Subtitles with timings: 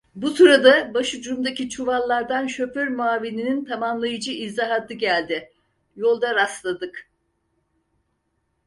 [0.15, 5.51] Bu sırada başucumdaki çuvallardan şoför muavininin tamamlayıcı izahatı geldi:
[5.95, 7.09] "Yolda rastladık…"